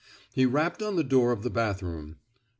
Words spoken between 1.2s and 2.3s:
of the bathroom.